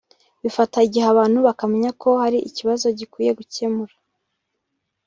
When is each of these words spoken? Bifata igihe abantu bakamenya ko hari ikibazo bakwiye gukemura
Bifata 0.43 0.77
igihe 0.87 1.05
abantu 1.13 1.37
bakamenya 1.47 1.91
ko 2.01 2.09
hari 2.21 2.37
ikibazo 2.49 2.83
bakwiye 2.99 3.31
gukemura 3.39 3.93